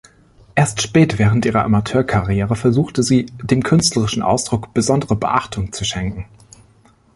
[0.55, 6.25] Erst spät während ihrer Amateurkarriere versuchte sie, dem künstlerischen Ausdruck besondere Beachtung zu schenken.